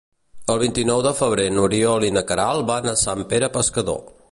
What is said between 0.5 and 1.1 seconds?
El vint-i-nou